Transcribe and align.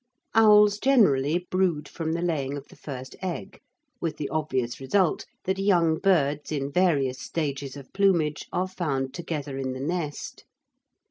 Owls 0.33 0.79
generally 0.79 1.45
brood 1.51 1.87
from 1.87 2.13
the 2.13 2.23
laying 2.23 2.57
of 2.57 2.69
the 2.69 2.75
first 2.75 3.15
egg, 3.21 3.59
with 3.99 4.17
the 4.17 4.29
obvious 4.29 4.79
result 4.79 5.27
that 5.43 5.59
young 5.59 5.99
birds 5.99 6.51
in 6.51 6.71
various 6.71 7.21
stages 7.21 7.77
of 7.77 7.93
plumage 7.93 8.47
are 8.51 8.67
found 8.67 9.13
together 9.13 9.59
in 9.59 9.73
the 9.73 9.79
nest. 9.79 10.43